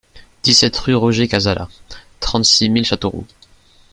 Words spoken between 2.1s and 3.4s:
trente-six mille Châteauroux